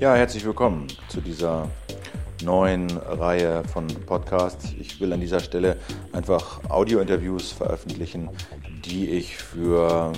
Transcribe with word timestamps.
Ja, 0.00 0.14
herzlich 0.14 0.46
willkommen 0.46 0.86
zu 1.10 1.20
dieser 1.20 1.68
neuen 2.42 2.88
Reihe 2.96 3.62
von 3.70 3.86
Podcasts. 3.86 4.72
Ich 4.80 4.98
will 4.98 5.12
an 5.12 5.20
dieser 5.20 5.40
Stelle 5.40 5.76
einfach 6.12 6.64
Audio-Interviews 6.70 7.52
veröffentlichen, 7.52 8.30
die 8.82 9.10
ich 9.10 9.36
für 9.36 10.10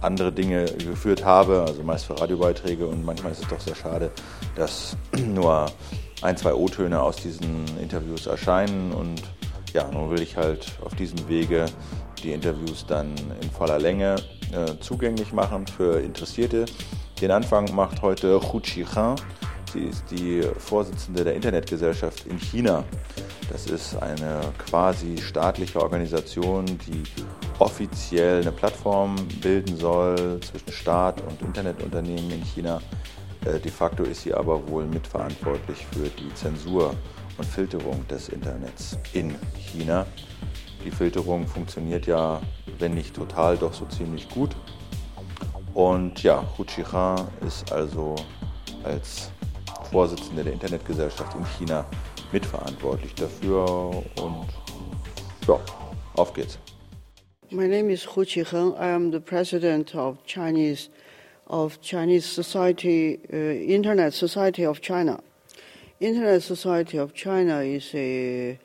andere 0.00 0.32
Dinge 0.32 0.64
geführt 0.64 1.26
habe, 1.26 1.60
also 1.60 1.82
meist 1.82 2.06
für 2.06 2.18
Radiobeiträge 2.18 2.86
und 2.86 3.04
manchmal 3.04 3.32
ist 3.32 3.42
es 3.42 3.48
doch 3.48 3.60
sehr 3.60 3.74
schade, 3.74 4.10
dass 4.56 4.96
nur 5.26 5.66
ein, 6.22 6.38
zwei 6.38 6.54
O-Töne 6.54 6.98
aus 6.98 7.16
diesen 7.16 7.66
Interviews 7.82 8.26
erscheinen 8.26 8.92
und 8.92 9.20
ja, 9.74 9.90
nun 9.92 10.08
will 10.08 10.22
ich 10.22 10.38
halt 10.38 10.78
auf 10.82 10.94
diesem 10.94 11.28
Wege 11.28 11.66
die 12.22 12.32
Interviews 12.32 12.86
dann 12.86 13.12
in 13.42 13.50
voller 13.50 13.78
Länge 13.78 14.16
äh, 14.52 14.80
zugänglich 14.80 15.34
machen 15.34 15.66
für 15.66 16.00
Interessierte. 16.00 16.64
Den 17.20 17.32
Anfang 17.32 17.74
macht 17.74 18.00
heute 18.02 18.40
Hu 18.40 18.60
Qihang. 18.60 19.16
Sie 19.72 19.80
ist 19.80 20.04
die 20.08 20.40
Vorsitzende 20.58 21.24
der 21.24 21.34
Internetgesellschaft 21.34 22.26
in 22.26 22.38
China. 22.38 22.84
Das 23.50 23.66
ist 23.66 23.96
eine 23.96 24.40
quasi 24.56 25.18
staatliche 25.18 25.82
Organisation, 25.82 26.64
die 26.64 27.02
offiziell 27.58 28.42
eine 28.42 28.52
Plattform 28.52 29.16
bilden 29.42 29.76
soll 29.76 30.38
zwischen 30.40 30.70
Staat 30.70 31.20
und 31.22 31.42
Internetunternehmen 31.42 32.30
in 32.30 32.44
China. 32.44 32.80
Äh, 33.44 33.58
de 33.58 33.72
facto 33.72 34.04
ist 34.04 34.22
sie 34.22 34.32
aber 34.32 34.68
wohl 34.68 34.84
mitverantwortlich 34.84 35.86
für 35.90 36.08
die 36.08 36.32
Zensur 36.34 36.94
und 37.36 37.44
Filterung 37.44 38.06
des 38.06 38.28
Internets 38.28 38.96
in 39.12 39.34
China. 39.56 40.06
Die 40.84 40.92
Filterung 40.92 41.48
funktioniert 41.48 42.06
ja, 42.06 42.40
wenn 42.78 42.94
nicht 42.94 43.14
total, 43.14 43.56
doch 43.56 43.72
so 43.74 43.86
ziemlich 43.86 44.28
gut. 44.28 44.54
Und 45.74 46.22
ja, 46.22 46.44
Hu 46.56 46.64
Qihang 46.64 47.28
ist 47.46 47.70
also 47.72 48.14
als 48.84 49.30
Vorsitzende 49.90 50.44
der 50.44 50.52
Internetgesellschaft 50.52 51.34
in 51.36 51.44
China 51.58 51.86
mitverantwortlich 52.32 53.14
dafür. 53.14 53.90
Und 54.20 54.48
ja, 55.46 55.60
auf 56.14 56.32
geht's. 56.34 56.58
My 57.50 57.66
name 57.66 57.90
is 57.90 58.04
Hu 58.04 58.22
Qiheng. 58.22 58.74
I 58.74 58.90
am 58.90 59.10
the 59.10 59.20
president 59.20 59.94
of 59.94 60.18
Chinese 60.26 60.90
of 61.48 61.80
Chinese 61.80 62.26
Society, 62.26 63.18
uh, 63.32 63.36
Internet 63.36 64.12
Society 64.12 64.66
of 64.66 64.80
China. 64.80 65.18
Internet 66.00 66.42
Society 66.42 66.98
of 66.98 67.14
China 67.14 67.60
is 67.62 67.94
a 67.94 68.58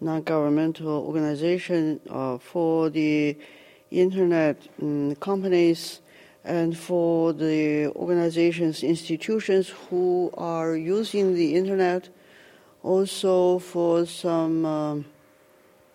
non-governmental 0.00 1.06
organization 1.06 2.00
uh, 2.10 2.36
for 2.38 2.90
the 2.90 3.36
internet 3.90 4.56
um, 4.82 5.14
companies 5.16 6.00
and 6.44 6.76
for 6.76 7.32
the 7.32 7.88
organizations, 7.96 8.82
institutions 8.82 9.70
who 9.88 10.30
are 10.36 10.76
using 10.76 11.34
the 11.34 11.54
internet, 11.54 12.10
also 12.82 13.58
for 13.58 14.04
some 14.04 14.66
um, 14.66 15.04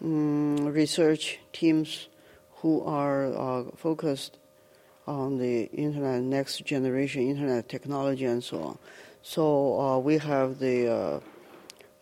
um, 0.03 0.65
research 0.65 1.39
teams 1.53 2.07
who 2.55 2.81
are 2.81 3.27
uh, 3.27 3.63
focused 3.75 4.37
on 5.05 5.37
the 5.37 5.65
internet, 5.65 6.21
next 6.23 6.65
generation 6.65 7.29
internet 7.29 7.69
technology, 7.69 8.25
and 8.25 8.43
so 8.43 8.61
on. 8.61 8.77
So 9.21 9.79
uh, 9.79 9.99
we 9.99 10.17
have 10.17 10.59
the 10.59 10.87
uh, 10.87 11.19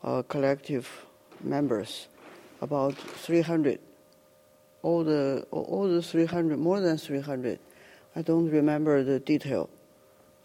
uh 0.03 0.22
collective 0.23 0.88
members, 1.44 2.08
about 2.62 2.95
300. 2.95 3.80
All 4.84 5.03
the 5.03 5.45
all 5.52 5.88
the 5.90 6.02
300, 6.02 6.58
more 6.58 6.80
than 6.80 6.98
300 6.98 7.59
I 8.17 8.23
don't 8.23 8.49
remember 8.49 9.03
the 9.03 9.19
detail, 9.19 9.69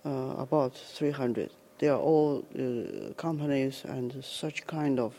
uh, 0.05 0.35
about 0.37 0.75
300. 0.75 1.49
They 1.79 1.89
are 1.89 1.99
all 1.99 2.45
uh, 2.55 3.15
companies 3.15 3.85
and 3.89 4.23
such 4.23 4.67
kind 4.67 5.01
of 5.01 5.15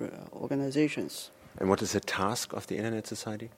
uh, 0.00 0.06
organizations. 0.32 1.30
And 1.58 1.68
what 1.68 1.82
is 1.82 1.92
the 1.92 2.00
task 2.00 2.54
of 2.54 2.66
the 2.68 2.78
Internet 2.78 3.06
Society? 3.06 3.50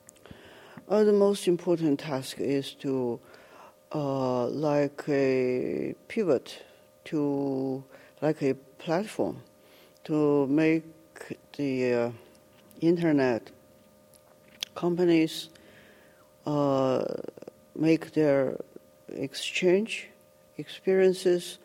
Uh, 0.88 1.04
the 1.04 1.12
most 1.12 1.46
important 1.46 2.00
task 2.00 2.40
is 2.40 2.74
to, 2.80 3.20
uh, 3.94 4.48
like 4.48 5.04
a 5.08 5.94
pivot, 6.08 6.64
to 7.04 7.84
like 8.22 8.42
a 8.42 8.54
platform, 8.78 9.40
to 10.02 10.48
make 10.48 10.82
the 11.56 11.94
uh, 11.94 12.10
internet 12.80 13.52
companies 14.74 15.48
make 17.78 18.12
their 18.12 18.58
exchange 19.08 20.08
experiences 20.58 21.58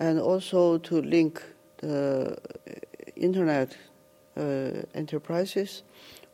and 0.00 0.18
also 0.18 0.78
to 0.78 1.00
link 1.02 1.42
the 1.78 2.36
internet 3.16 3.76
uh, 4.36 4.70
enterprises 4.94 5.82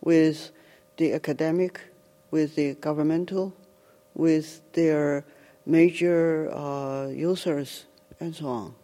with 0.00 0.50
the 0.96 1.12
academic, 1.12 1.80
with 2.30 2.54
the 2.54 2.74
governmental, 2.74 3.52
with 4.14 4.60
their 4.72 5.24
major 5.66 6.50
uh, 6.54 7.08
users, 7.08 7.86
and 8.20 8.34
so 8.34 8.46
on. 8.46 8.74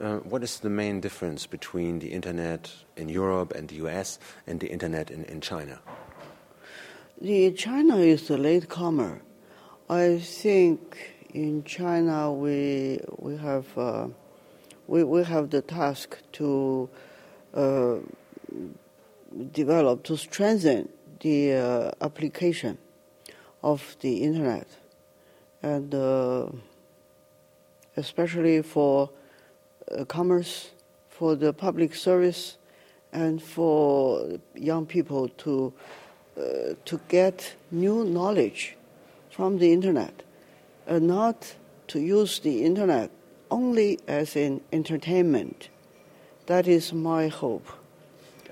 Uh, 0.00 0.18
what 0.18 0.42
is 0.44 0.60
the 0.60 0.70
main 0.70 1.00
difference 1.00 1.46
between 1.46 1.98
the 1.98 2.08
internet 2.12 2.70
in 2.96 3.08
Europe 3.08 3.52
and 3.54 3.68
the 3.68 3.76
US 3.86 4.18
and 4.46 4.60
the 4.60 4.68
internet 4.68 5.10
in, 5.10 5.24
in 5.24 5.40
China? 5.40 5.80
The 7.20 7.50
China 7.52 7.96
is 7.96 8.28
the 8.28 8.38
latecomer 8.38 9.22
I 9.90 10.18
think 10.18 11.14
in 11.32 11.64
China 11.64 12.30
we 12.30 13.00
we 13.16 13.38
have 13.38 13.66
uh, 13.78 14.08
we 14.86 15.02
we 15.02 15.24
have 15.24 15.48
the 15.48 15.62
task 15.62 16.18
to 16.32 16.90
uh, 17.54 17.96
develop 19.52 20.02
to 20.02 20.18
strengthen 20.18 20.90
the 21.20 21.54
uh, 21.54 21.90
application 22.02 22.76
of 23.62 23.96
the 24.00 24.22
internet, 24.22 24.66
and 25.62 25.94
uh, 25.94 26.48
especially 27.96 28.60
for 28.60 29.08
uh, 29.90 30.04
commerce, 30.04 30.72
for 31.08 31.34
the 31.34 31.54
public 31.54 31.94
service, 31.94 32.58
and 33.10 33.42
for 33.42 34.38
young 34.54 34.84
people 34.84 35.30
to 35.30 35.72
uh, 36.36 36.74
to 36.84 37.00
get 37.08 37.54
new 37.70 38.04
knowledge 38.04 38.77
from 39.38 39.58
the 39.58 39.72
internet, 39.72 40.24
and 40.84 41.06
not 41.06 41.54
to 41.86 42.00
use 42.00 42.40
the 42.40 42.64
internet 42.64 43.08
only 43.52 44.00
as 44.08 44.34
an 44.34 44.60
entertainment. 44.72 45.68
That 46.46 46.66
is 46.66 46.92
my 46.92 47.28
hope. 47.28 47.68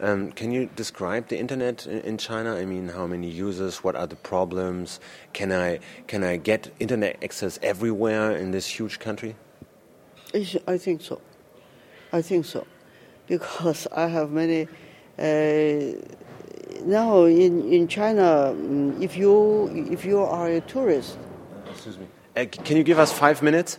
Um, 0.01 0.31
can 0.31 0.53
you 0.53 0.71
describe 0.77 1.27
the 1.27 1.39
internet 1.39 1.87
in 1.89 2.19
China? 2.19 2.55
I 2.55 2.65
mean, 2.65 2.87
how 2.89 3.05
many 3.09 3.29
users? 3.29 3.83
What 3.83 3.97
are 3.97 4.07
the 4.07 4.15
problems? 4.15 5.01
Can 5.33 5.51
I 5.51 5.81
can 6.07 6.23
I 6.23 6.37
get 6.37 6.71
internet 6.79 7.17
access 7.21 7.59
everywhere 7.63 8.37
in 8.37 8.53
this 8.53 8.67
huge 8.79 9.01
country? 9.01 9.35
I 10.69 10.79
think 10.79 11.03
so. 11.03 11.21
I 12.13 12.23
think 12.23 12.45
so, 12.45 12.65
because 13.27 13.89
I 13.91 14.07
have 14.07 14.31
many. 14.31 14.69
Uh, 15.19 15.99
now 16.85 17.25
in, 17.25 17.73
in 17.73 17.89
China, 17.89 18.55
mm, 18.55 19.01
if 19.01 19.17
you 19.17 19.69
if 19.91 20.05
you 20.05 20.21
are 20.21 20.49
a 20.49 20.61
tourist, 20.61 21.19
excuse 21.71 21.99
me, 21.99 22.07
uh, 22.37 22.45
can 22.51 22.77
you 22.77 22.83
give 22.83 22.99
us 22.99 23.13
five 23.13 23.43
minutes? 23.43 23.79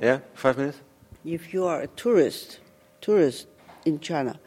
Yeah, 0.00 0.20
five 0.34 0.58
minutes. 0.58 0.80
If 1.24 1.52
you 1.52 1.64
are 1.64 1.82
a 1.82 1.86
tourist, 1.88 2.60
tourist 3.00 3.46
in 3.84 4.00
China, 4.00 4.38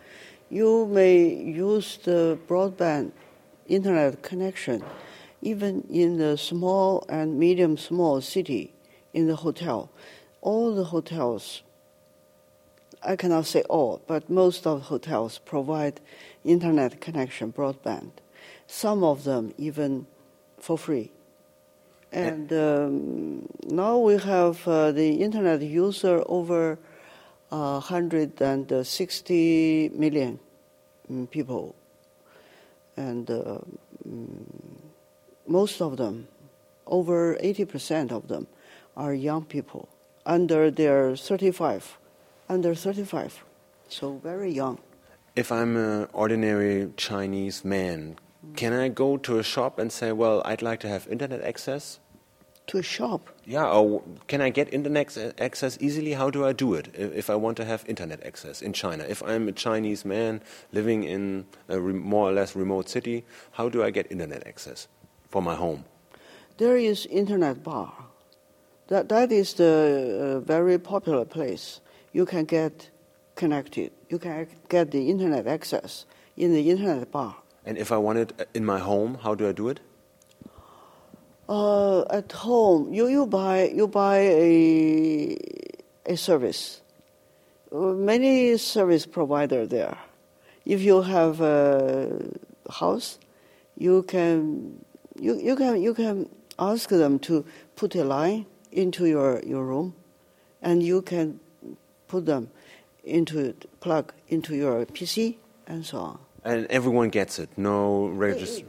you 0.50 0.86
may 0.88 1.28
use 1.28 1.98
the 2.04 2.38
broadband 2.48 3.12
internet 3.68 4.22
connection, 4.22 4.84
even 5.42 5.82
in 5.90 6.18
the 6.18 6.38
small 6.38 7.06
and 7.10 7.38
medium 7.38 7.78
small 7.78 8.22
city 8.22 8.74
in 9.14 9.28
the 9.28 9.36
hotel. 9.36 9.92
All 10.42 10.74
the 10.74 10.86
hotels 10.86 11.64
I 13.02 13.16
cannot 13.16 13.46
say 13.46 13.62
all, 13.70 14.02
but 14.08 14.30
most 14.30 14.68
of 14.68 14.80
the 14.80 14.86
hotels 14.86 15.40
provide 15.40 16.02
internet 16.44 17.02
connection, 17.02 17.52
broadband. 17.52 18.12
Some 18.68 19.04
of 19.04 19.24
them 19.24 19.56
even 19.58 20.06
for 20.60 20.78
free. 20.78 21.10
And 22.12 22.54
um, 22.54 23.50
now 23.68 23.98
we 23.98 24.18
have 24.18 24.68
uh, 24.68 24.92
the 24.92 25.22
internet 25.22 25.62
user 25.62 26.24
over 26.26 26.80
uh, 27.52 27.82
160 27.82 29.90
million 29.94 30.40
um, 31.10 31.28
people. 31.28 31.76
And 32.98 33.30
uh, 33.30 33.60
mm, 34.08 34.44
most 35.48 35.82
of 35.82 35.98
them, 35.98 36.28
over 36.88 37.36
80% 37.36 38.12
of 38.12 38.28
them, 38.28 38.48
are 38.98 39.14
young 39.14 39.46
people 39.46 39.88
under 40.26 40.72
their 40.72 41.16
35 41.16 42.00
under 42.50 42.74
35, 42.74 43.46
so 43.88 44.20
very 44.24 44.52
young. 44.52 44.80
If 45.36 45.52
I'm 45.52 45.78
an 45.78 46.08
ordinary 46.14 46.92
Chinese 46.98 47.64
man, 47.64 48.18
can 48.56 48.74
I 48.74 48.90
go 48.90 49.18
to 49.18 49.40
a 49.40 49.44
shop 49.44 49.80
and 49.80 49.92
say, 49.92 50.12
well, 50.12 50.42
I'd 50.46 50.62
like 50.62 50.80
to 50.82 50.88
have 50.88 51.08
internet 51.08 51.42
access 51.42 52.00
To 52.70 52.78
a 52.78 52.84
shop. 52.84 53.30
Yeah, 53.46 53.66
or 53.66 54.04
can 54.28 54.42
I 54.42 54.52
get 54.52 54.72
internet 54.72 55.18
access 55.40 55.78
easily? 55.82 56.14
How 56.14 56.30
do 56.30 56.46
I 56.46 56.54
do 56.54 56.76
it 56.76 56.94
if, 56.94 57.28
I 57.30 57.36
want 57.36 57.58
to 57.58 57.66
have 57.66 57.84
internet 57.88 58.24
access 58.24 58.62
in 58.62 58.74
China? 58.74 59.06
If 59.10 59.24
I'm 59.24 59.48
a 59.48 59.52
Chinese 59.52 60.06
man 60.06 60.42
living 60.72 61.04
in 61.04 61.46
a 61.68 61.78
more 61.80 62.30
or 62.30 62.32
less 62.32 62.56
remote 62.56 62.88
city, 62.88 63.26
how 63.54 63.70
do 63.70 63.82
I 63.84 63.90
get 63.90 64.12
internet 64.12 64.46
access 64.46 64.88
for 65.30 65.42
my 65.42 65.56
home? 65.56 65.86
There 66.58 66.78
is 66.78 67.08
internet 67.08 67.64
bar. 67.64 67.92
That 68.88 69.10
that 69.10 69.32
is 69.32 69.54
the 69.54 69.74
uh, 70.22 70.40
very 70.46 70.78
popular 70.78 71.26
place. 71.26 71.82
You 72.14 72.26
can 72.26 72.46
get 72.46 72.92
connected. 73.36 73.92
You 74.10 74.18
can 74.18 74.48
get 74.68 74.92
the 74.92 75.10
internet 75.10 75.48
access 75.48 76.06
in 76.36 76.54
the 76.54 76.70
internet 76.70 77.12
bar. 77.12 77.36
And 77.66 77.78
if 77.78 77.92
I 77.92 77.98
want 77.98 78.18
it 78.20 78.50
in 78.54 78.66
my 78.66 78.80
home, 78.80 79.20
how 79.22 79.36
do 79.36 79.48
I 79.48 79.52
do 79.52 79.70
it? 79.70 79.80
Uh, 81.48 82.02
at 82.10 82.32
home, 82.32 82.94
you, 82.94 83.08
you 83.08 83.26
buy 83.26 83.70
you 83.70 83.88
buy 83.88 84.18
a 84.18 85.38
a 86.06 86.16
service. 86.16 86.82
Uh, 87.72 87.94
many 87.94 88.58
service 88.58 89.06
provider 89.06 89.66
there. 89.66 89.98
If 90.66 90.82
you 90.82 91.02
have 91.02 91.42
a 91.42 92.10
house, 92.70 93.20
you 93.78 94.04
can 94.04 94.84
you, 95.20 95.36
you 95.38 95.56
can 95.56 95.82
you 95.82 95.94
can 95.94 96.30
ask 96.58 96.90
them 96.90 97.20
to 97.20 97.46
put 97.76 97.96
a 97.96 98.04
line 98.04 98.46
into 98.72 99.06
your, 99.06 99.42
your 99.44 99.66
room, 99.66 99.96
and 100.62 100.84
you 100.84 101.02
can 101.02 101.40
put 102.08 102.26
them 102.26 102.50
into 103.10 103.54
plug 103.80 104.14
into 104.28 104.56
your 104.56 104.86
PC 104.86 105.38
and 105.68 105.86
so 105.86 105.98
on. 106.00 106.20
And 106.44 106.68
everyone 106.68 107.10
gets 107.10 107.40
it. 107.40 107.50
No 107.58 108.08
register. 108.08 108.66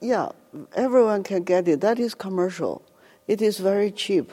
Yeah, 0.00 0.30
everyone 0.74 1.22
can 1.22 1.42
get 1.44 1.68
it. 1.68 1.80
That 1.80 1.98
is 1.98 2.14
commercial. 2.14 2.82
It 3.26 3.40
is 3.40 3.58
very 3.58 3.90
cheap. 3.90 4.32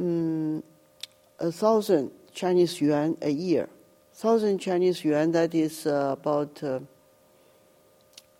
Mm, 0.00 0.62
a 1.40 1.52
thousand 1.52 2.10
Chinese 2.32 2.80
yuan 2.80 3.16
a 3.22 3.30
year. 3.30 3.68
Thousand 4.14 4.58
Chinese 4.58 5.04
yuan, 5.04 5.32
that 5.32 5.54
is 5.54 5.86
uh, 5.86 6.16
about 6.18 6.62
uh, 6.62 6.80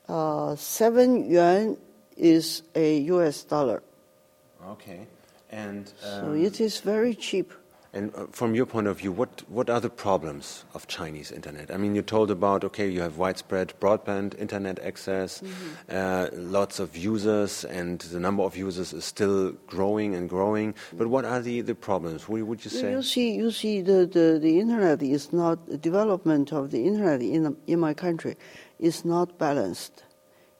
uh, 0.08 0.56
seven 0.56 1.30
yuan 1.30 1.76
is 2.16 2.62
a 2.74 2.98
US 3.00 3.44
dollar. 3.44 3.82
Okay. 4.68 5.06
And 5.50 5.92
um, 6.04 6.20
so 6.20 6.32
it 6.32 6.60
is 6.60 6.80
very 6.80 7.14
cheap. 7.14 7.52
And 7.94 8.14
uh, 8.14 8.26
from 8.30 8.54
your 8.54 8.64
point 8.64 8.86
of 8.86 8.98
view, 8.98 9.12
what, 9.12 9.42
what 9.50 9.68
are 9.68 9.78
the 9.80 9.90
problems 9.90 10.64
of 10.72 10.86
Chinese 10.86 11.30
internet? 11.30 11.70
I 11.70 11.76
mean, 11.76 11.94
you 11.94 12.00
told 12.00 12.30
about, 12.30 12.64
okay, 12.64 12.88
you 12.88 13.02
have 13.02 13.18
widespread 13.18 13.74
broadband 13.80 14.38
internet 14.38 14.78
access, 14.78 15.42
mm-hmm. 15.42 15.94
uh, 15.94 16.28
lots 16.32 16.80
of 16.80 16.96
users, 16.96 17.64
and 17.66 18.00
the 18.00 18.18
number 18.18 18.44
of 18.44 18.56
users 18.56 18.94
is 18.94 19.04
still 19.04 19.52
growing 19.66 20.14
and 20.14 20.26
growing. 20.30 20.74
But 20.94 21.08
what 21.08 21.26
are 21.26 21.40
the, 21.40 21.60
the 21.60 21.74
problems? 21.74 22.28
What 22.28 22.40
would 22.42 22.64
you 22.64 22.70
say? 22.70 22.92
You 22.92 23.02
see, 23.02 23.34
you 23.34 23.50
see 23.50 23.82
the, 23.82 24.06
the, 24.06 24.38
the 24.40 24.58
internet 24.58 25.02
is 25.02 25.30
not, 25.30 25.66
the 25.68 25.76
development 25.76 26.50
of 26.50 26.70
the 26.70 26.86
internet 26.86 27.20
in, 27.20 27.54
in 27.66 27.78
my 27.78 27.92
country 27.92 28.36
is 28.78 29.04
not 29.04 29.38
balanced. 29.38 30.04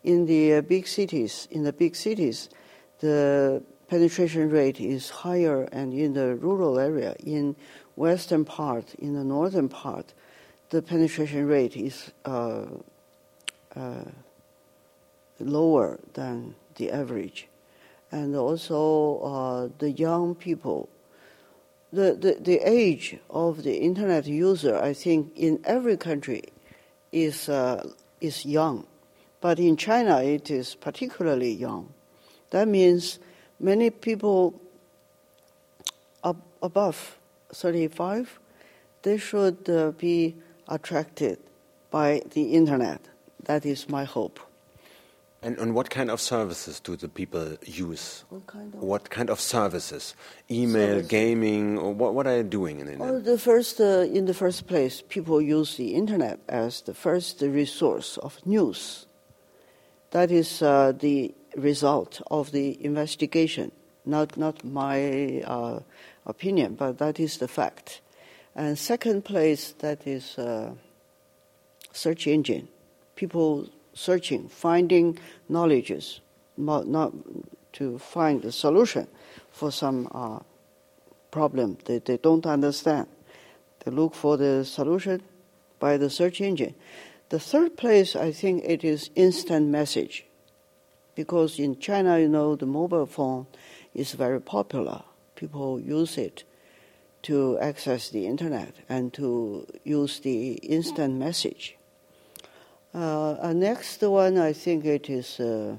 In 0.05 0.27
the 0.27 0.55
uh, 0.57 0.61
big 0.61 0.87
cities, 0.87 1.49
in 1.51 1.63
the 1.63 1.73
big 1.73 1.97
cities, 1.97 2.51
the 2.99 3.63
penetration 3.93 4.49
rate 4.49 4.81
is 4.81 5.11
higher 5.11 5.65
and 5.65 5.93
in 5.93 6.15
the 6.15 6.35
rural 6.37 6.79
area, 6.79 7.15
in 7.27 7.55
western 7.95 8.43
part, 8.43 8.95
in 8.95 9.13
the 9.13 9.23
northern 9.23 9.69
part, 9.69 10.15
the 10.71 10.81
penetration 10.81 11.47
rate 11.47 11.77
is 11.77 12.11
uh, 12.25 12.65
uh, 13.77 14.05
lower 15.39 16.01
than 16.15 16.55
the 16.77 16.91
average. 16.91 17.49
And 18.11 18.35
also 18.35 19.19
uh, 19.19 19.69
the 19.79 19.91
young 19.91 20.37
people, 20.37 20.89
the, 21.93 22.15
the, 22.15 22.39
the 22.41 22.61
age 22.67 23.19
of 23.29 23.63
the 23.63 23.77
internet 23.77 24.25
user, 24.25 24.75
I 24.75 24.95
think 24.95 25.37
in 25.37 25.61
every 25.65 25.99
country 25.99 26.45
is, 27.13 27.47
uh, 27.51 27.87
is 28.23 28.47
young. 28.47 28.87
But 29.43 29.59
in 29.59 29.77
China, 29.77 30.23
it 30.23 30.51
is 30.51 30.77
particularly 30.77 31.53
young. 31.53 31.93
That 32.53 32.69
means 32.69 33.19
many 33.63 33.91
people 33.91 34.61
ab- 36.25 36.43
above 36.63 37.19
35, 37.55 38.39
they 39.03 39.17
should 39.17 39.69
uh, 39.69 39.93
be 39.93 40.35
attracted 40.69 41.39
by 41.91 42.23
the 42.33 42.55
internet. 42.55 43.01
That 43.45 43.65
is 43.65 43.89
my 43.89 44.05
hope. 44.05 44.41
And, 45.45 45.59
and 45.59 45.75
what 45.75 45.91
kind 45.91 46.09
of 46.09 46.21
services 46.21 46.79
do 46.79 46.95
the 46.95 47.09
people 47.09 47.57
use? 47.65 48.25
What 48.29 48.47
kind 48.47 48.73
of, 48.73 48.81
what 48.81 49.11
kind 49.11 49.29
of 49.29 49.41
services? 49.41 50.15
Email, 50.49 50.87
services. 50.87 51.09
gaming, 51.09 51.79
or 51.79 51.93
what, 51.93 52.15
what 52.15 52.29
are 52.29 52.37
you 52.37 52.45
doing 52.45 52.79
in 52.79 52.87
the 52.87 52.93
internet? 52.93 53.13
Well, 53.13 53.23
the 53.23 53.39
first, 53.39 53.81
uh, 53.81 54.07
in 54.19 54.27
the 54.27 54.35
first 54.35 54.69
place, 54.69 55.03
people 55.09 55.43
use 55.43 55.77
the 55.77 55.95
internet 55.95 56.39
as 56.49 56.83
the 56.83 56.95
first 56.95 57.43
resource 57.43 58.19
of 58.19 58.39
news. 58.47 59.07
That 60.13 60.31
is 60.31 60.63
uh, 60.63 60.93
the 60.97 61.35
result 61.57 62.21
of 62.31 62.53
the 62.53 62.83
investigation, 62.85 63.73
not, 64.05 64.37
not 64.37 64.65
my 64.65 65.43
uh, 65.47 65.81
opinion, 66.27 66.75
but 66.75 66.99
that 66.99 67.21
is 67.21 67.39
the 67.39 67.49
fact. 67.49 68.01
And 68.55 68.79
second 68.79 69.25
place, 69.25 69.73
that 69.79 70.07
is 70.07 70.39
uh, 70.39 70.73
search 71.93 72.27
engine. 72.27 72.69
People 73.17 73.69
searching, 73.95 74.49
finding 74.49 75.19
knowledges, 75.49 76.21
not, 76.57 76.87
not 76.87 77.13
to 77.75 77.99
find 77.99 78.43
the 78.43 78.53
solution 78.53 79.07
for 79.51 79.71
some 79.71 80.09
uh, 80.13 80.41
problem 81.31 81.79
they, 81.87 81.99
they 81.99 82.19
don't 82.19 82.47
understand. 82.47 83.07
They 83.85 83.91
look 83.91 84.15
for 84.15 84.37
the 84.37 84.65
solution 84.65 85.23
by 85.81 85.97
the 85.97 86.11
search 86.11 86.41
engine. 86.41 86.75
The 87.31 87.41
third 87.41 87.77
place, 87.77 88.15
I 88.15 88.31
think 88.31 88.63
it 88.65 88.85
is 88.85 89.11
instant 89.17 89.69
message 89.69 90.27
because 91.15 91.59
in 91.59 91.79
China, 91.79 92.19
you 92.19 92.29
know, 92.29 92.57
the 92.57 92.67
mobile 92.67 93.07
phone 93.07 93.47
is 93.95 94.13
very 94.13 94.41
popular. 94.41 95.03
People 95.35 95.81
use 95.81 96.19
it 96.19 96.45
to 97.23 97.59
access 97.59 98.09
the 98.09 98.27
internet 98.27 98.75
and 98.89 99.13
to 99.15 99.67
use 99.85 100.21
the 100.21 100.53
instant 100.55 101.15
message. 101.15 101.77
Uh, 102.95 103.53
next 103.55 104.03
one, 104.03 104.39
I 104.39 104.53
think 104.53 104.85
it 104.85 105.09
is 105.09 105.41
uh, 105.41 105.77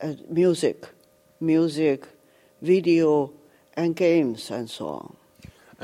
uh, 0.00 0.14
music, 0.28 0.88
music, 1.40 2.06
video, 2.62 3.32
and 3.74 3.94
games, 3.94 4.50
and 4.50 4.70
so 4.70 4.88
on. 4.88 5.16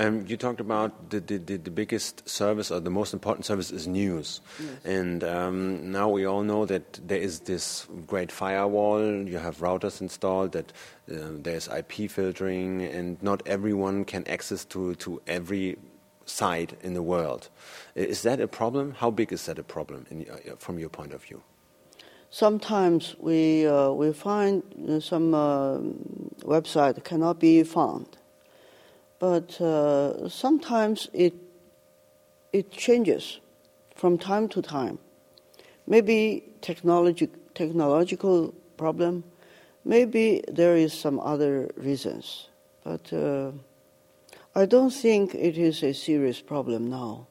Um, 0.01 0.25
you 0.27 0.39
talked 0.39 0.61
about 0.61 1.11
the, 1.11 1.21
the, 1.21 1.37
the, 1.59 1.71
biggest 1.71 2.27
service 2.27 2.71
or 2.71 2.81
the 2.81 2.89
most 2.89 3.13
important 3.13 3.45
service 3.45 3.71
is 3.71 3.87
news. 3.87 4.41
Yes. 4.59 4.85
And 4.87 5.23
um, 5.23 5.93
now 5.93 6.09
we 6.09 6.25
all 6.25 6.43
know 6.43 6.65
that 6.65 6.99
there 7.07 7.19
is 7.19 7.41
this 7.41 7.87
great 8.07 8.33
firewall, 8.33 9.29
you 9.29 9.37
have 9.37 9.59
routers 9.59 10.01
installed, 10.01 10.53
that 10.53 10.73
uh, 11.13 11.37
there's 11.43 11.69
IP 11.69 12.11
filtering, 12.11 12.81
and 12.81 13.23
not 13.23 13.43
everyone 13.45 14.07
can 14.07 14.27
access 14.27 14.65
to, 14.67 14.95
to 14.95 15.21
every 15.27 15.77
site 16.25 16.79
in 16.83 16.95
the 16.95 17.03
world. 17.03 17.51
Is 17.95 18.23
that 18.23 18.41
a 18.41 18.49
problem? 18.49 18.93
How 18.93 19.11
big 19.11 19.35
is 19.35 19.45
that 19.45 19.59
a 19.59 19.63
problem 19.63 20.07
in, 20.11 20.27
uh, 20.31 20.57
from 20.57 20.79
your 20.79 20.89
point 20.89 21.13
of 21.13 21.23
view? 21.25 21.43
Sometimes 22.31 23.17
we, 23.19 23.67
uh, 23.67 23.91
we 23.91 24.15
find 24.15 24.63
some 25.03 25.35
uh, 25.35 25.77
website 26.47 27.05
cannot 27.05 27.39
be 27.39 27.65
found 27.65 28.17
but 29.21 29.61
uh, 29.61 30.29
sometimes 30.29 31.09
it 31.13 31.35
it 32.53 32.73
changes 32.73 33.39
from 33.95 34.19
time 34.19 34.49
to 34.49 34.61
time. 34.61 34.99
Maybe 35.87 36.43
technology 36.63 37.29
technological 37.55 38.53
problem, 38.77 39.23
maybe 39.85 40.43
there 40.49 40.75
is 40.75 40.93
some 40.93 41.21
other 41.21 41.71
reasons, 41.77 42.49
but 42.83 43.13
uh, 43.13 43.53
I 44.55 44.67
don't 44.67 44.91
think 44.91 45.35
it 45.35 45.57
is 45.59 45.83
a 45.83 45.93
serious 45.93 46.41
problem 46.41 46.91
now. 46.91 47.27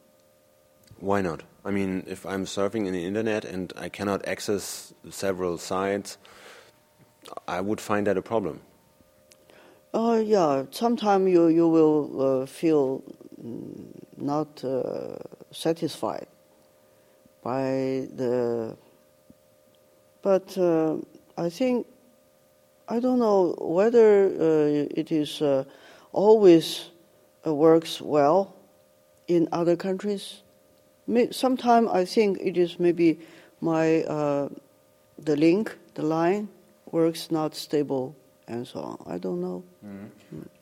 Why 0.99 1.21
not? 1.21 1.43
I 1.65 1.71
mean, 1.71 2.03
if 2.07 2.25
I'm 2.25 2.45
surfing 2.45 2.85
in 2.87 2.93
the 2.93 3.05
internet 3.05 3.45
and 3.45 3.73
I 3.75 3.89
cannot 3.89 4.27
access 4.27 4.93
several 5.09 5.57
sites, 5.57 6.17
I 7.47 7.61
would 7.61 7.81
find 7.81 8.05
that 8.07 8.17
a 8.17 8.21
problem. 8.21 8.61
Uh, 9.91 10.21
yeah, 10.23 10.65
sometimes 10.69 11.31
you, 11.31 11.47
you 11.47 11.67
will 11.67 12.43
uh, 12.43 12.45
feel 12.45 13.01
mm, 13.43 13.87
not 14.17 14.63
uh, 14.63 15.15
satisfied 15.51 16.27
by 17.41 18.07
the. 18.15 18.77
But 20.21 20.55
uh, 20.59 20.97
I 21.37 21.49
think, 21.49 21.87
I 22.87 22.99
don't 22.99 23.17
know 23.17 23.55
whether 23.57 24.27
uh, 24.27 24.87
it 24.91 25.11
is 25.11 25.41
uh, 25.41 25.63
always 26.11 26.89
works 27.45 27.99
well 27.99 28.53
in 29.27 29.47
other 29.51 29.75
countries. 29.75 30.43
Sometimes 31.31 31.89
I 31.91 32.05
think 32.05 32.37
it 32.41 32.57
is 32.57 32.79
maybe 32.79 33.19
my 33.59 34.05
the 35.17 35.35
link, 35.35 35.75
the 35.95 36.03
line 36.03 36.47
works 36.91 37.31
not 37.31 37.55
stable, 37.55 38.15
and 38.49 38.67
so 38.67 38.79
on. 38.79 38.97
I 39.07 39.17
don't 39.17 39.39
know. 39.39 39.63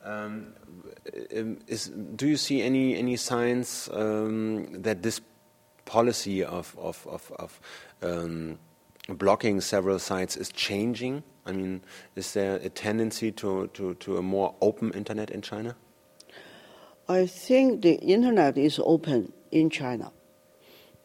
Um, 0.04 0.54
um, 1.36 1.58
is, 1.68 1.88
do 2.16 2.28
you 2.28 2.38
see 2.38 2.62
any 2.62 2.96
any 2.96 3.16
signs 3.16 3.90
um, 3.94 4.68
that 4.84 5.02
this 5.02 5.22
policy 5.86 6.44
of 6.44 6.76
of 6.78 7.08
of, 7.08 7.32
of 7.40 7.60
um, 8.04 8.60
blocking 9.10 9.62
several 9.62 10.00
sites 10.00 10.38
is 10.38 10.50
changing? 10.50 11.24
I 11.48 11.54
mean, 11.54 11.82
is 12.16 12.34
there 12.34 12.58
a 12.58 12.68
tendency 12.68 13.32
to, 13.32 13.68
to, 13.68 13.94
to 13.96 14.18
a 14.18 14.22
more 14.22 14.54
open 14.60 14.92
internet 14.92 15.32
in 15.32 15.42
China? 15.42 15.78
I 17.08 17.26
think 17.26 17.84
the 17.84 17.94
internet 17.94 18.58
is 18.58 18.82
open 18.84 19.32
in 19.52 19.70
China, 19.70 20.12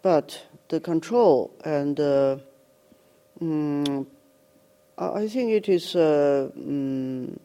but 0.03 0.47
the 0.69 0.81
control 0.81 1.55
and 1.65 2.01
uh, 2.01 2.39
mm, 3.41 4.05
I 4.99 5.27
think 5.29 5.51
it 5.51 5.69
is 5.69 5.95
mm, 5.95 7.39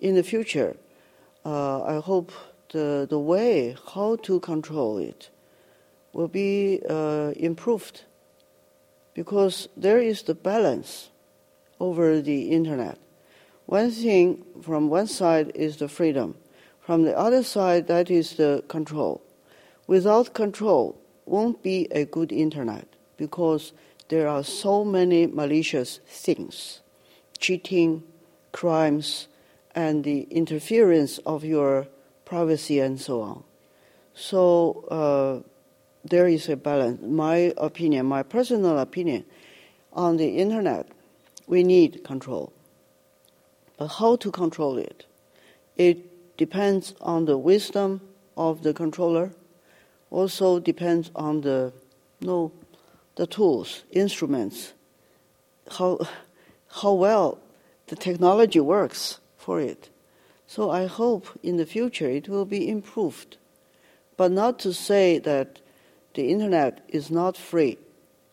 in 0.00 0.14
the 0.14 0.22
future. 0.22 0.76
Uh, 1.44 1.82
I 1.82 2.00
hope 2.00 2.32
the 2.70 3.06
the 3.08 3.18
way 3.18 3.76
how 3.94 4.16
to 4.16 4.40
control 4.40 4.98
it 4.98 5.30
will 6.12 6.28
be 6.28 6.80
uh, 6.88 7.32
improved 7.36 8.04
because 9.14 9.68
there 9.76 9.98
is 9.98 10.22
the 10.22 10.34
balance 10.34 11.10
over 11.78 12.20
the 12.20 12.50
internet. 12.50 12.98
One 13.66 13.90
thing 13.90 14.44
from 14.62 14.88
one 14.88 15.06
side 15.06 15.52
is 15.54 15.76
the 15.76 15.88
freedom, 15.88 16.36
from 16.80 17.04
the 17.04 17.16
other 17.16 17.42
side 17.42 17.86
that 17.88 18.10
is 18.10 18.36
the 18.36 18.64
control. 18.68 19.22
Without 19.86 20.34
control, 20.34 20.98
won't 21.26 21.62
be 21.62 21.88
a 21.90 22.04
good 22.04 22.32
internet 22.32 22.86
because 23.16 23.72
there 24.14 24.28
are 24.28 24.44
so 24.44 24.84
many 24.84 25.26
malicious 25.26 25.98
things, 26.06 26.80
cheating, 27.40 28.00
crimes, 28.52 29.26
and 29.74 30.04
the 30.04 30.20
interference 30.30 31.18
of 31.26 31.42
your 31.42 31.88
privacy 32.24 32.78
and 32.78 33.00
so 33.00 33.22
on. 33.22 33.42
So 34.14 34.84
uh, 34.88 35.48
there 36.04 36.28
is 36.28 36.48
a 36.48 36.54
balance. 36.54 37.02
My 37.02 37.52
opinion, 37.56 38.06
my 38.06 38.22
personal 38.22 38.78
opinion, 38.78 39.24
on 39.92 40.16
the 40.16 40.38
internet, 40.38 40.86
we 41.48 41.64
need 41.64 42.04
control. 42.04 42.52
But 43.78 43.88
how 43.88 44.14
to 44.14 44.30
control 44.30 44.78
it? 44.78 45.06
It 45.76 46.36
depends 46.36 46.94
on 47.00 47.24
the 47.24 47.36
wisdom 47.36 48.00
of 48.36 48.62
the 48.62 48.72
controller. 48.72 49.32
Also 50.12 50.60
depends 50.60 51.10
on 51.16 51.40
the 51.40 51.72
no, 52.20 52.52
the 53.16 53.26
tools, 53.26 53.84
instruments, 53.90 54.72
how 55.78 55.98
how 56.82 56.92
well 56.92 57.38
the 57.86 57.96
technology 57.96 58.60
works 58.60 59.20
for 59.36 59.60
it. 59.60 59.90
So 60.46 60.70
I 60.70 60.86
hope 60.86 61.26
in 61.42 61.56
the 61.56 61.66
future 61.66 62.08
it 62.08 62.28
will 62.28 62.44
be 62.44 62.68
improved, 62.68 63.36
but 64.16 64.32
not 64.32 64.58
to 64.60 64.72
say 64.72 65.18
that 65.20 65.60
the 66.14 66.30
internet 66.30 66.84
is 66.88 67.10
not 67.10 67.36
free 67.36 67.78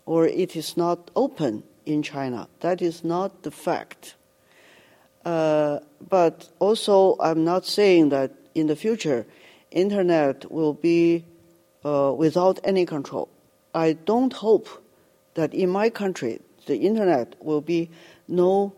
or 0.06 0.28
it 0.28 0.56
is 0.56 0.78
not 0.78 1.10
open 1.16 1.64
in 1.86 2.04
China. 2.04 2.48
That 2.60 2.82
is 2.82 3.04
not 3.04 3.44
the 3.44 3.52
fact. 3.52 4.16
Uh, 5.24 5.80
but 6.10 6.50
also, 6.60 7.16
I'm 7.20 7.44
not 7.44 7.66
saying 7.66 8.10
that 8.10 8.32
in 8.56 8.68
the 8.68 8.76
future, 8.76 9.26
internet 9.70 10.52
will 10.52 10.74
be 10.74 11.24
uh, 11.86 12.14
without 12.16 12.60
any 12.64 12.86
control. 12.86 13.30
I 13.74 13.94
don't 13.94 14.34
hope 14.34 14.68
that 15.36 15.54
in 15.54 15.70
my 15.70 15.90
country 15.90 16.42
the 16.66 16.78
internet 16.78 17.36
will 17.44 17.62
be 17.62 17.90
no 18.28 18.74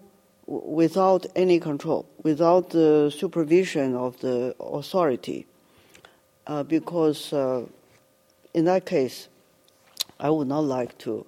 without 0.45 1.25
any 1.35 1.59
control, 1.59 2.05
without 2.21 2.71
the 2.71 3.09
supervision 3.09 3.95
of 3.95 4.19
the 4.19 4.55
authority, 4.59 5.45
uh, 6.47 6.63
because 6.63 7.31
uh, 7.31 7.65
in 8.53 8.65
that 8.65 8.85
case, 8.85 9.29
I 10.19 10.29
would 10.29 10.47
not 10.47 10.65
like 10.65 10.97
to 10.99 11.25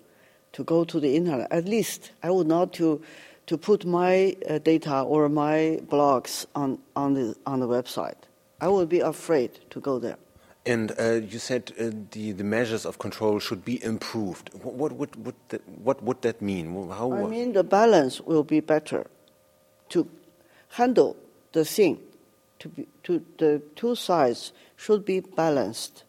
to 0.54 0.64
go 0.64 0.86
to 0.86 1.00
the 1.00 1.16
internet. 1.16 1.52
At 1.52 1.66
least 1.66 2.12
I 2.24 2.30
would 2.32 2.48
not 2.48 2.74
to 2.74 3.02
to 3.48 3.58
put 3.58 3.86
my 3.86 4.36
uh, 4.50 4.60
data 4.60 5.02
or 5.02 5.30
my 5.30 5.80
blogs 5.88 6.46
on 6.56 6.80
on 6.96 7.14
the 7.14 7.36
on 7.46 7.60
the 7.60 7.68
website. 7.68 8.16
I 8.62 8.68
would 8.68 8.90
be 8.90 9.00
afraid 9.00 9.60
to 9.72 9.80
go 9.80 10.00
there. 10.00 10.18
And 10.66 10.94
uh, 11.00 11.22
you 11.32 11.38
said 11.38 11.72
uh, 11.80 11.92
the 12.12 12.32
the 12.32 12.44
measures 12.44 12.86
of 12.86 12.98
control 12.98 13.40
should 13.40 13.64
be 13.64 13.84
improved. 13.84 14.50
What 14.64 14.94
what 14.94 15.16
would 15.16 15.36
what, 15.84 16.02
would 16.02 16.22
that 16.24 16.42
mean? 16.42 16.90
How? 16.90 17.14
I 17.14 17.28
mean 17.28 17.54
the 17.54 17.64
balance 17.64 18.20
will 18.22 18.44
be 18.44 18.62
better 18.62 19.06
to 19.90 20.10
handle 20.70 21.16
the 21.54 21.66
thing. 21.66 22.00
To 22.60 22.70
be, 22.70 22.88
to 23.04 23.24
the 23.38 23.62
two 23.76 23.96
sides 23.96 24.54
should 24.76 25.06
be 25.06 25.20
balanced 25.20 26.04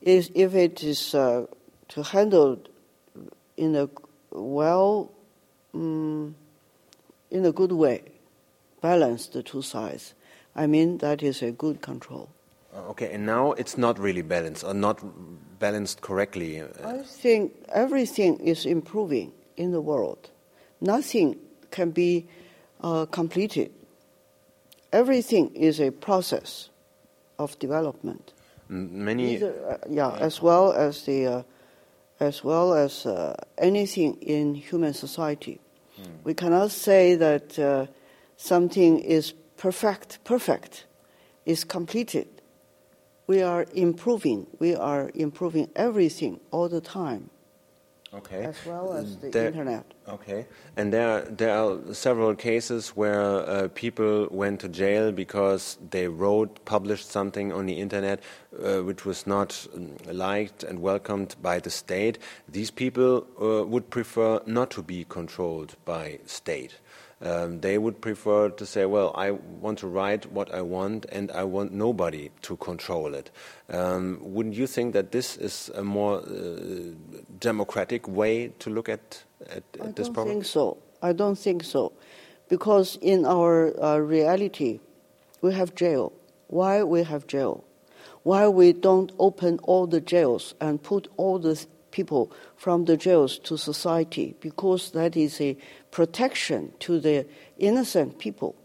is 0.00 0.30
if 0.34 0.54
it 0.54 0.82
is 0.82 1.14
uh, 1.14 1.46
to 1.88 2.02
handle 2.02 2.58
in 3.56 3.76
a 3.76 3.88
well, 4.30 5.10
um, 5.74 6.34
in 7.30 7.44
a 7.44 7.52
good 7.52 7.72
way, 7.72 8.02
balance 8.80 9.26
the 9.26 9.42
two 9.42 9.62
sides. 9.62 10.14
I 10.56 10.66
mean 10.66 10.98
that 10.98 11.22
is 11.22 11.42
a 11.42 11.50
good 11.50 11.82
control. 11.82 12.30
Uh, 12.74 12.90
okay, 12.90 13.12
and 13.12 13.26
now 13.26 13.52
it's 13.52 13.76
not 13.76 13.98
really 13.98 14.22
balanced 14.22 14.64
or 14.64 14.74
not 14.74 14.98
balanced 15.58 16.00
correctly. 16.00 16.60
Uh, 16.60 16.66
I 16.84 17.02
think 17.02 17.52
everything 17.72 18.38
is 18.40 18.66
improving 18.66 19.32
in 19.56 19.72
the 19.72 19.80
world. 19.80 20.30
Nothing 20.80 21.36
can 21.70 21.90
be 21.90 22.26
uh, 22.80 23.06
completed. 23.06 23.70
Everything 24.92 25.54
is 25.54 25.80
a 25.80 25.90
process 25.90 26.70
of 27.38 27.58
development 27.58 28.32
many 28.72 29.42
uh, 29.42 29.76
yeah, 29.88 30.16
as 30.18 30.40
well 30.40 30.72
as 30.72 31.04
the 31.04 31.26
uh, 31.26 31.42
as 32.20 32.42
well 32.44 32.74
as 32.74 33.04
uh, 33.06 33.34
anything 33.58 34.14
in 34.20 34.54
human 34.54 34.94
society. 34.94 35.60
Mm. 36.00 36.06
We 36.24 36.34
cannot 36.34 36.70
say 36.70 37.16
that 37.16 37.58
uh, 37.58 37.86
something 38.36 39.00
is 39.00 39.32
perfect, 39.56 40.22
perfect, 40.24 40.86
is 41.44 41.64
completed. 41.64 42.28
We 43.32 43.40
are 43.40 43.64
improving. 43.72 44.46
We 44.58 44.76
are 44.76 45.10
improving 45.14 45.70
everything 45.74 46.40
all 46.50 46.68
the 46.68 46.82
time. 46.82 47.30
Okay. 48.12 48.44
As 48.44 48.56
well 48.66 48.92
as 48.92 49.16
the 49.16 49.30
there, 49.30 49.46
internet. 49.46 49.86
Okay. 50.06 50.44
And 50.76 50.92
there, 50.92 51.22
there 51.22 51.56
are 51.56 51.94
several 51.94 52.34
cases 52.34 52.90
where 52.90 53.22
uh, 53.22 53.68
people 53.74 54.28
went 54.30 54.60
to 54.60 54.68
jail 54.68 55.12
because 55.12 55.78
they 55.88 56.08
wrote, 56.08 56.62
published 56.66 57.10
something 57.10 57.54
on 57.54 57.64
the 57.64 57.78
internet 57.80 58.20
uh, 58.62 58.80
which 58.82 59.06
was 59.06 59.26
not 59.26 59.66
um, 59.74 59.96
liked 60.04 60.62
and 60.62 60.80
welcomed 60.80 61.36
by 61.40 61.58
the 61.58 61.70
state. 61.70 62.18
These 62.46 62.70
people 62.70 63.26
uh, 63.40 63.64
would 63.64 63.88
prefer 63.88 64.42
not 64.44 64.70
to 64.72 64.82
be 64.82 65.06
controlled 65.08 65.76
by 65.86 66.18
state. 66.26 66.80
Um, 67.22 67.60
they 67.60 67.78
would 67.78 68.00
prefer 68.00 68.48
to 68.50 68.66
say, 68.66 68.84
well, 68.84 69.12
I 69.14 69.30
want 69.30 69.78
to 69.78 69.86
write 69.86 70.30
what 70.32 70.52
I 70.52 70.60
want 70.60 71.06
and 71.12 71.30
I 71.30 71.44
want 71.44 71.72
nobody 71.72 72.30
to 72.42 72.56
control 72.56 73.14
it. 73.14 73.30
Um, 73.70 74.18
wouldn't 74.20 74.56
you 74.56 74.66
think 74.66 74.92
that 74.94 75.12
this 75.12 75.36
is 75.36 75.70
a 75.74 75.84
more 75.84 76.18
uh, 76.18 76.94
democratic 77.38 78.08
way 78.08 78.48
to 78.58 78.70
look 78.70 78.88
at, 78.88 79.22
at, 79.48 79.62
at 79.80 79.94
this 79.94 80.08
problem? 80.08 80.28
I 80.28 80.32
don't 80.32 80.34
think 80.34 80.44
so. 80.44 80.78
I 81.00 81.12
don't 81.12 81.38
think 81.38 81.62
so. 81.62 81.92
Because 82.48 82.98
in 83.00 83.24
our 83.24 83.72
uh, 83.80 83.98
reality, 83.98 84.80
we 85.42 85.54
have 85.54 85.76
jail. 85.76 86.12
Why 86.48 86.82
we 86.82 87.04
have 87.04 87.28
jail? 87.28 87.64
Why 88.24 88.48
we 88.48 88.72
don't 88.72 89.12
open 89.18 89.58
all 89.62 89.86
the 89.86 90.00
jails 90.00 90.54
and 90.60 90.82
put 90.82 91.08
all 91.16 91.38
the 91.38 91.64
people 91.92 92.32
from 92.56 92.86
the 92.86 92.96
jails 92.96 93.38
to 93.40 93.56
society? 93.56 94.34
Because 94.40 94.90
that 94.90 95.16
is 95.16 95.40
a 95.40 95.56
protection 95.90 96.72
to 96.80 96.98
the 96.98 97.26
innocent 97.58 98.18
people, 98.18 98.56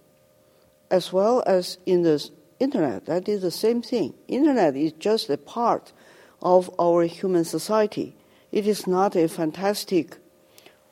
as 0.89 1.13
well 1.13 1.43
as 1.45 1.77
in 1.85 2.01
the 2.01 2.29
internet. 2.59 3.05
That 3.05 3.29
is 3.29 3.41
the 3.41 3.51
same 3.51 3.81
thing. 3.81 4.13
Internet 4.27 4.75
is 4.75 4.93
just 4.93 5.29
a 5.29 5.37
part 5.37 5.93
of 6.41 6.71
our 6.79 7.03
human 7.03 7.45
society. 7.45 8.15
It 8.51 8.65
is 8.65 8.87
not 8.87 9.15
a 9.15 9.27
fantastic 9.27 10.17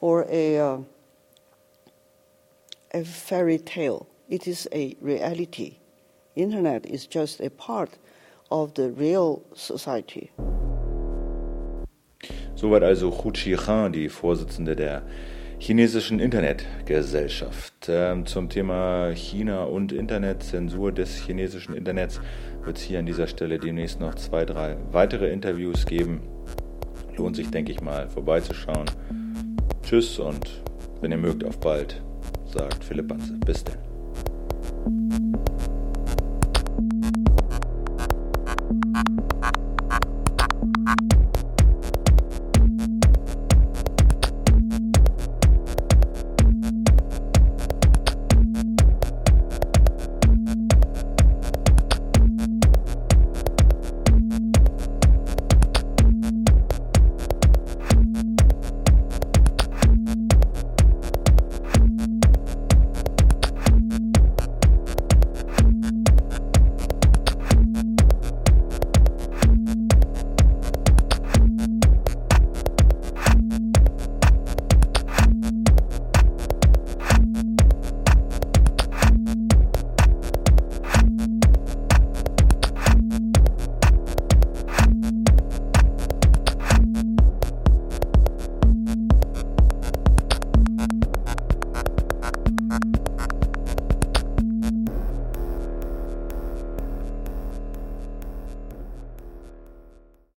or 0.02 0.26
a 0.30 0.60
uh, 0.60 0.78
a 2.94 3.04
fairy 3.04 3.58
tale. 3.58 4.08
It 4.30 4.48
is 4.48 4.68
a 4.72 4.96
reality. 5.02 5.78
Internet 6.36 6.86
is 6.86 7.06
just 7.06 7.42
a 7.42 7.50
part 7.50 7.98
of 8.50 8.74
the 8.76 8.90
real 8.90 9.44
society. 9.54 10.32
Soweit 12.56 12.84
also 12.84 13.12
Hu 13.24 13.32
Qihang, 13.32 13.92
die 13.92 14.10
Vorsitzende 14.10 14.76
der 14.76 15.04
chinesischen 15.60 16.20
Internetgesellschaft. 16.20 17.74
Ähm, 17.88 18.26
zum 18.26 18.50
Thema 18.50 19.12
China 19.14 19.64
und 19.64 19.92
Internet, 19.92 20.44
Zensur 20.44 20.92
des 20.92 21.18
chinesischen 21.18 21.76
Internets, 21.76 22.20
wird 22.64 22.78
es 22.78 22.84
hier 22.84 23.00
an 23.00 23.06
dieser 23.06 23.28
Stelle 23.28 23.60
demnächst 23.60 24.00
noch 24.00 24.16
zwei, 24.16 24.46
drei 24.46 24.78
weitere 24.92 25.32
Interviews 25.32 25.86
geben. 25.86 26.22
Lohnt 27.18 27.36
sich, 27.36 27.50
denke 27.50 27.72
ich 27.72 27.82
mal, 27.82 28.10
vorbeizuschauen. 28.10 28.86
Tschüss 29.84 30.20
und 30.20 30.62
wenn 31.02 31.12
ihr 31.12 31.18
mögt, 31.18 31.44
auf 31.44 31.60
bald, 31.60 32.02
sagt 32.46 32.84
Philipp 32.84 33.08
Banse. 33.08 33.34
Bis 33.46 33.64
denn. 33.64 35.45